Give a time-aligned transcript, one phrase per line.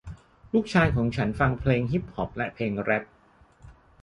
[0.53, 3.03] ลูกชายของฉันฟังเพลงฮิพฮอพและเพลงแรพ